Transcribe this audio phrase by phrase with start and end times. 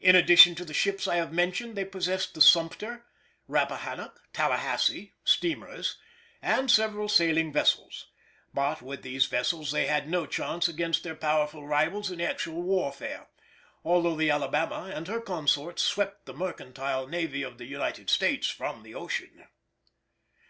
[0.00, 3.06] In addition to the ships I have mentioned they possessed the Sumpter,
[3.48, 5.96] Rappahanock, Tallahasse (steamers),
[6.42, 8.10] and several sailing vessels;
[8.52, 13.30] but with these vessels they had no chance against their powerful rivals in actual warfare,
[13.82, 18.82] although the Alabama and her consorts swept the mercantile navy of the United States from
[18.82, 19.48] the ocean.